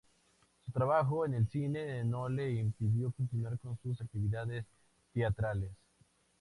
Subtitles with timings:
[0.65, 4.65] Su trabajo en el cine no le impidió continuar con sus actividades
[5.13, 5.73] teatrales.